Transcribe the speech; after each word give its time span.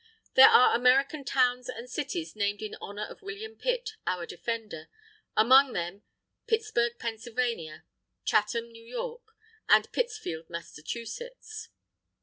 There 0.33 0.49
are 0.49 0.75
American 0.75 1.23
towns 1.23 1.69
and 1.69 1.87
cities 1.87 2.35
named 2.35 2.63
in 2.63 2.73
honour 2.81 3.05
of 3.05 3.21
William 3.21 3.55
Pitt, 3.55 3.97
our 4.07 4.25
Defender; 4.25 4.89
among 5.37 5.73
them, 5.73 6.01
Pittsburgh, 6.47 6.97
Penn.; 6.97 7.19
Chatham, 8.25 8.71
N. 8.75 8.91
Y.; 8.91 9.15
and 9.69 9.91
Pittsfield, 9.91 10.49
Mass. 10.49 11.69